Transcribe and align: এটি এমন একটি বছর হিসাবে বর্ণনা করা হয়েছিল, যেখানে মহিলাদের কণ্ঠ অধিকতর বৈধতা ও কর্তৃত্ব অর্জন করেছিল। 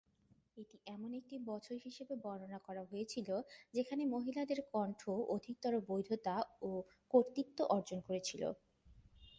এটি 0.57 0.75
এমন 0.87 1.11
একটি 1.19 1.35
বছর 1.49 1.75
হিসাবে 1.85 2.13
বর্ণনা 2.23 2.59
করা 2.67 2.83
হয়েছিল, 2.85 3.29
যেখানে 3.73 4.03
মহিলাদের 4.13 4.59
কণ্ঠ 4.73 5.01
অধিকতর 5.35 5.73
বৈধতা 5.89 6.35
ও 6.61 6.69
কর্তৃত্ব 7.13 7.59
অর্জন 7.75 7.99
করেছিল। 8.07 8.43